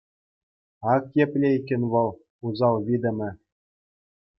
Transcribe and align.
Ак 0.93 1.05
епле 1.23 1.49
иккен 1.57 1.83
вӑл, 1.91 2.09
усал 2.45 2.75
витӗмӗ. 2.85 3.29